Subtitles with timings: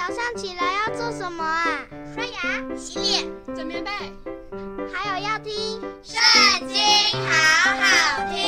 [0.00, 1.66] 早上起来要做什么啊？
[2.14, 3.90] 刷牙、洗脸、整棉被，
[4.90, 5.52] 还有要听
[6.02, 6.18] 《圣
[6.66, 6.78] 经》，
[7.28, 8.40] 好好听。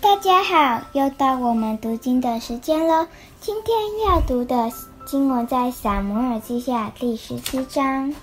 [0.00, 3.06] 大家好，又到我们读经的时间了。
[3.42, 3.76] 今天
[4.06, 4.72] 要读的
[5.04, 8.14] 经文在《撒母耳记下》第十七章。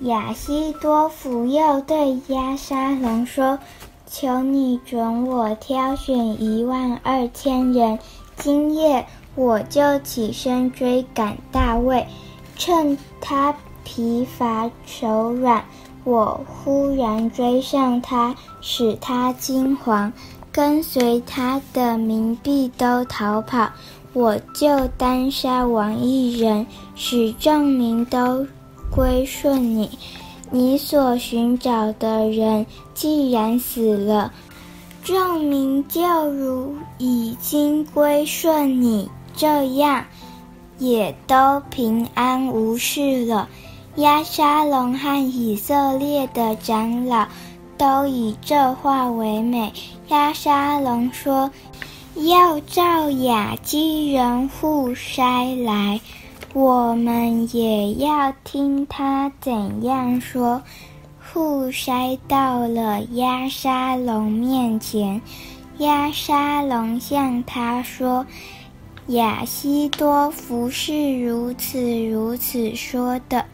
[0.00, 3.58] 亚西多弗又对押沙龙说
[4.08, 7.98] ：“求你准我挑选一万二千人，
[8.42, 9.06] 今夜
[9.36, 12.04] 我就起身追赶大卫，
[12.56, 15.62] 趁他疲乏手软，
[16.02, 20.10] 我忽然追上他，使他惊惶，
[20.50, 23.70] 跟随他的民必都逃跑，
[24.12, 26.66] 我就单杀王一人，
[26.96, 28.44] 使众民都。”
[28.92, 29.88] 归顺你，
[30.50, 34.32] 你所寻找的人既然死了，
[35.04, 40.04] 众民就如已经归顺你这样，
[40.78, 43.48] 也都平安无事了。
[43.96, 47.26] 亚沙龙和以色列的长老
[47.76, 49.72] 都以这话为美。
[50.08, 51.50] 亚沙龙说
[52.14, 56.00] ：“要照雅基人户筛来。”
[56.54, 60.62] 我们也要听他怎样说。
[61.32, 65.22] 户筛到了押沙龙面前，
[65.78, 68.26] 押沙龙向他说
[69.08, 73.46] ：“亚西多福是如此如此说的，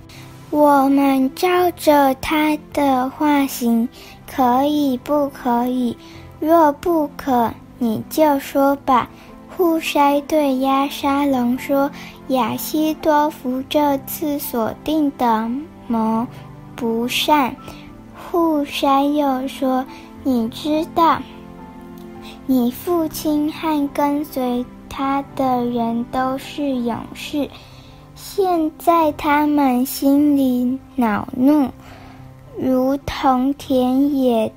[0.51, 3.89] 我们照着他的话行，
[4.27, 5.97] 可以不可以？
[6.41, 9.09] 若不可，你就说吧。”
[9.57, 11.89] 户筛对押沙龙说。
[12.29, 15.51] 亚西多福这次所定的
[15.87, 16.27] 谋
[16.79, 17.57] 不善。
[18.15, 19.85] 护山又说
[20.23, 21.21] ：“你知道，
[22.47, 27.51] 你父亲和跟随他的人都是勇士，
[28.15, 31.69] 现在他们心里恼怒，
[32.57, 34.53] 如同田野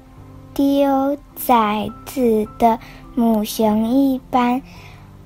[0.54, 2.78] 丢崽子的
[3.16, 4.62] 母熊一般。”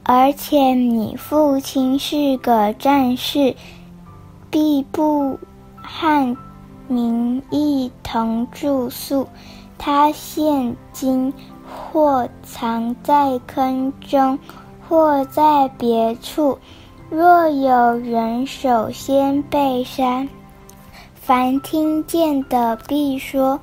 [0.07, 3.55] 而且你父亲是个战士，
[4.51, 5.39] 必不
[5.81, 6.37] 和
[6.87, 9.27] 民一同住宿。
[9.77, 11.33] 他现今
[11.67, 14.39] 或藏在坑中，
[14.87, 16.57] 或在别处。
[17.09, 20.25] 若有人首先被杀，
[21.13, 23.59] 凡听见的必说：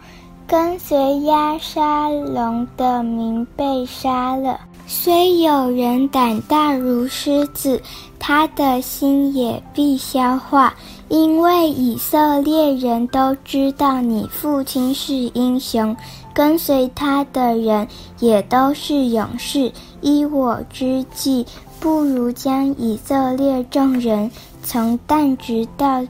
[0.46, 4.60] 跟随押沙龙的民被杀了。
[4.94, 7.80] 虽有人胆大如狮子，
[8.18, 10.74] 他的心也必消化，
[11.08, 15.96] 因为以色列人都知道你父亲是英雄，
[16.34, 17.88] 跟随他的人
[18.20, 19.72] 也都是勇士。
[20.02, 21.46] 依我之计，
[21.80, 24.30] 不如将以色列众人
[24.62, 26.06] 从但直到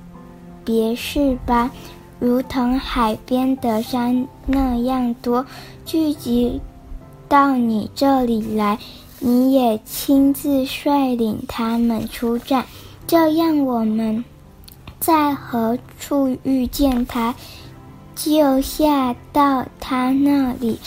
[0.65, 1.71] 别是巴，
[2.19, 5.47] 如同海边的山那样多，
[5.87, 6.61] 聚集。
[7.33, 8.79] 到你这里来，
[9.19, 12.67] 你也亲自率领他们出战。
[13.07, 14.23] 这样，我们
[15.01, 17.35] 在何处遇见他，
[18.15, 20.79] 就下到他那里，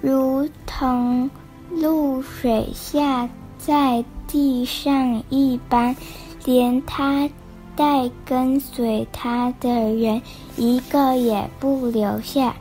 [0.00, 1.28] 如同
[1.68, 5.96] 露水下在地上一般，
[6.44, 7.28] 连他
[7.74, 10.22] 带跟随他的人
[10.56, 12.54] 一个也不留下。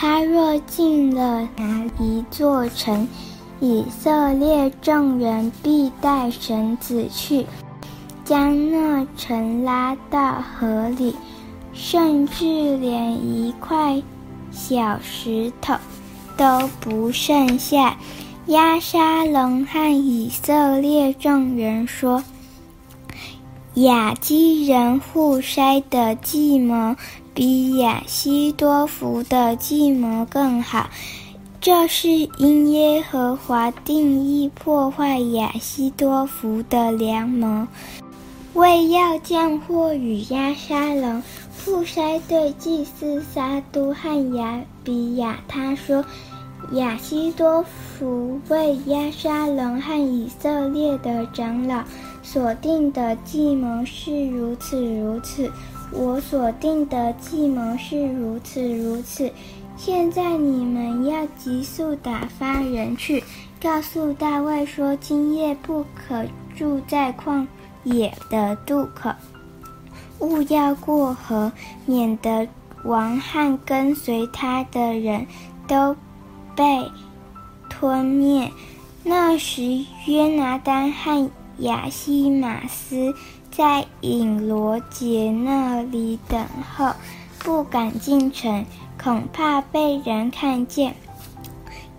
[0.00, 3.08] 他若进了哪一座城，
[3.58, 7.44] 以色列众人必带绳子去，
[8.24, 11.16] 将那城拉到河里，
[11.72, 14.00] 甚至连一块
[14.52, 15.74] 小石头
[16.36, 17.96] 都不剩下。
[18.46, 22.22] 押沙龙和以色列众人说
[23.74, 26.94] ：“亚基人互筛的计谋。”
[27.38, 30.90] 比亚希多弗的计谋更好，
[31.60, 37.68] 这是因耶和华定意破坏亚希多弗的良谋，
[38.54, 41.22] 为要降祸与押沙龙。
[41.64, 46.04] 户筛对祭司撒督和亚比亚他说
[46.74, 51.84] ：“亚希多弗为押沙龙和以色列的长老
[52.20, 55.48] 所定的计谋是如此如此。”
[55.90, 59.30] 我所定的计谋是如此如此，
[59.76, 63.22] 现在你们要急速打发人去，
[63.60, 66.24] 告诉大卫说：今夜不可
[66.56, 67.46] 住在旷
[67.84, 69.10] 野的渡口，
[70.18, 71.50] 勿要过河，
[71.86, 72.46] 免得
[72.84, 75.26] 王汉跟随他的人
[75.66, 75.96] 都
[76.54, 76.64] 被
[77.70, 78.50] 吞灭。
[79.04, 79.62] 那时，
[80.06, 83.14] 约拿单和亚希玛斯
[83.50, 86.46] 在影罗杰那里等
[86.76, 86.92] 候，
[87.38, 88.64] 不敢进城，
[89.02, 90.94] 恐怕被人看见。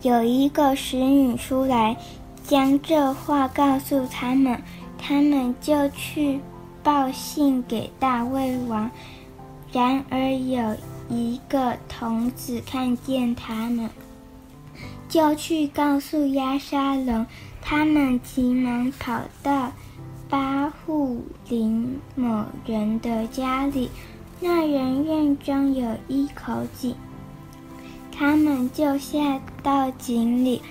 [0.02, 1.98] 有一个使女出来，
[2.44, 4.62] 将这话告诉他们，
[4.98, 6.40] 他们就去
[6.82, 8.90] 报信给大卫王。
[9.72, 10.76] 然而有
[11.10, 13.90] 一个童子看见他们。
[15.10, 17.26] 就去告诉亚沙龙，
[17.62, 19.72] 他们急忙跑到
[20.28, 23.90] 巴户林某人的家里，
[24.40, 26.96] 那人院中有一口井，
[28.12, 30.62] 他们就下到井里，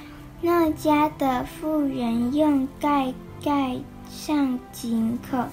[0.43, 3.13] 那家的妇人用盖
[3.43, 5.45] 盖上井口，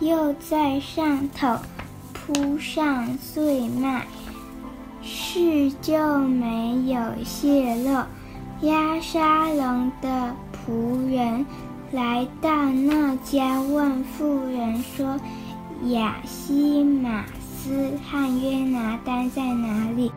[0.00, 1.56] 又在上头
[2.12, 4.06] 铺上碎麦，
[5.02, 8.04] 事就没有泄露。
[8.62, 10.34] 押沙龙的
[10.70, 11.44] 仆人
[11.90, 15.18] 来到那家，问妇人说
[15.90, 20.12] ：“亚西马斯和约拿单在哪里？”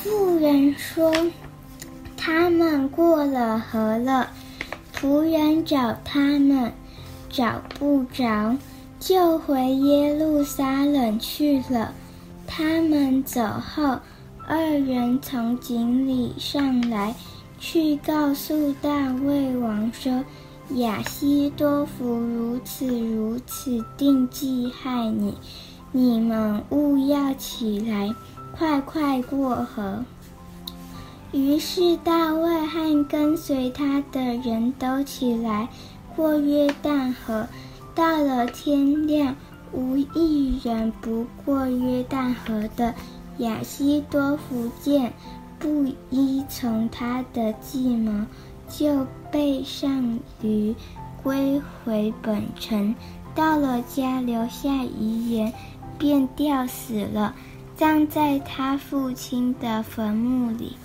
[0.00, 1.12] 妇人说
[2.16, 4.28] ：“他们过了河了。”
[4.94, 6.72] 仆人找他们，
[7.28, 8.56] 找不着，
[9.00, 11.92] 就回耶路撒冷去了。
[12.46, 13.98] 他们走后，
[14.46, 17.12] 二人从井里上来。
[17.58, 20.24] 去告诉大卫王说
[20.76, 25.34] ：“亚西多弗如此如此定计害你，
[25.92, 28.14] 你们勿要起来，
[28.56, 30.04] 快快过河。”
[31.32, 35.68] 于是大卫和跟随他的人都起来，
[36.16, 37.46] 过约旦河。
[37.94, 39.34] 到了天亮，
[39.72, 42.94] 无一人不过约旦河的。
[43.38, 45.12] 亚西多弗见。
[45.58, 48.24] 不依从他的计谋，
[48.68, 50.74] 就背上驴
[51.22, 52.94] 归回本城。
[53.34, 55.52] 到了家，留下遗言，
[55.98, 57.34] 便吊死了，
[57.76, 60.76] 葬在他父亲的坟墓里。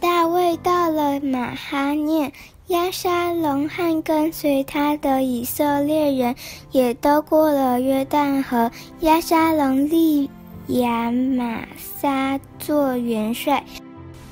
[0.00, 2.32] 大卫到了马哈念，
[2.68, 6.34] 押沙龙和跟随他的以色列人
[6.70, 8.70] 也都过了约旦河。
[9.00, 10.30] 押沙龙立
[10.68, 13.64] 亚玛撒做元帅。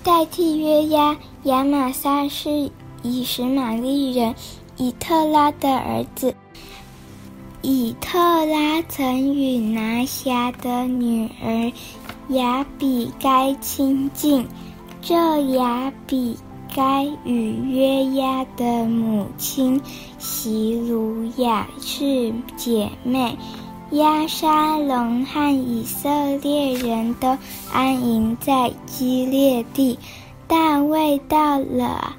[0.07, 2.71] 代替约押，亚玛撒是
[3.03, 4.33] 以实玛利人
[4.77, 6.33] 以特拉的儿子。
[7.61, 11.73] 以特拉曾与拿辖的女儿
[12.29, 14.47] 亚比该亲近，
[15.03, 16.39] 这亚比
[16.73, 19.83] 该与约押的母亲
[20.21, 23.37] 席鲁雅是姐妹。
[23.93, 27.39] 押沙龙和以色列人都
[27.73, 29.99] 安营在基列地。
[30.49, 32.15] 大卫到了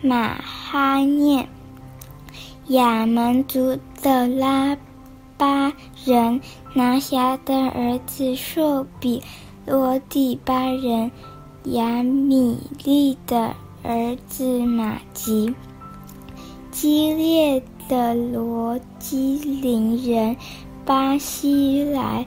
[0.00, 1.46] 马哈念，
[2.68, 4.76] 亚门族的拉
[5.36, 5.72] 巴
[6.04, 6.40] 人
[6.72, 9.22] 拿辖的儿子朔比
[9.66, 11.10] 罗底巴人
[11.64, 15.54] 亚米利的儿子马吉，
[16.70, 20.34] 基列的罗基琳人。
[20.84, 22.26] 巴西来，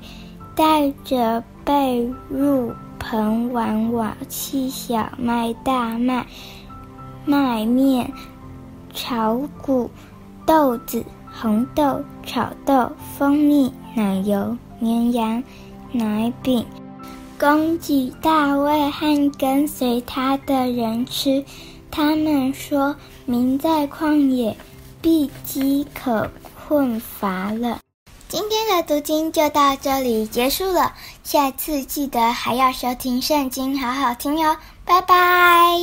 [0.55, 6.25] 带着被褥、盆碗、瓦器、小麦、大麦、
[7.25, 8.11] 麦面、
[8.93, 9.89] 炒谷、
[10.45, 15.43] 豆子、红豆、炒豆、蜂蜜、奶油、绵羊、
[15.91, 16.65] 奶饼，
[17.39, 21.45] 供给大卫和跟随他的人吃。
[21.91, 22.95] 他们说
[23.25, 24.55] ：“民在旷野，
[25.01, 26.29] 必饥渴
[26.67, 27.79] 困乏了。”
[28.29, 30.93] 今天的读经就到这里结束了，
[31.23, 35.77] 下次记得还要收听圣经，好好听哟，拜拜。